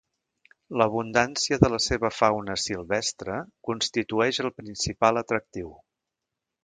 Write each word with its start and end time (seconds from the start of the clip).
L'abundància 0.81 1.59
de 1.63 1.69
la 1.73 1.79
seva 1.87 2.11
fauna 2.21 2.55
silvestre 2.63 3.35
constitueix 3.69 4.41
el 4.47 4.51
principal 4.63 5.23
atractiu. 5.23 5.71